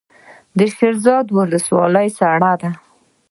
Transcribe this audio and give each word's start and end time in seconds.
د 0.57 0.59
شیرزاد 0.75 1.25
ولسوالۍ 1.37 2.07
سړه 2.19 2.53
ده 2.61 2.69